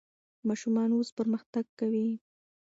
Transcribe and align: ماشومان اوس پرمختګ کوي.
ماشومان 0.47 0.89
اوس 0.93 1.09
پرمختګ 1.17 1.65
کوي. 1.79 2.07